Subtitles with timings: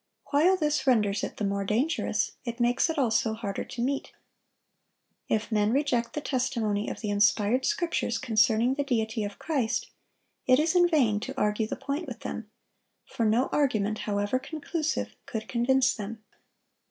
[0.31, 4.11] While this renders it the more dangerous, it makes it also harder to meet.
[5.29, 9.91] If men reject the testimony of the inspired Scriptures concerning the deity of Christ,
[10.47, 12.49] it is in vain to argue the point with them;
[13.05, 16.23] for no argument, however conclusive, could convince them.